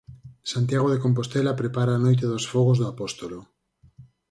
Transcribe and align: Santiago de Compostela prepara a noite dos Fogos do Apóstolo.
Santiago 0.51 0.87
de 0.91 1.01
Compostela 1.05 1.59
prepara 1.61 1.91
a 1.93 2.03
noite 2.05 2.25
dos 2.31 2.45
Fogos 2.51 2.77
do 2.79 2.87
Apóstolo. 2.93 3.39